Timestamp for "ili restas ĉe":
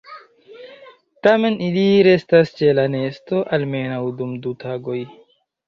1.65-2.73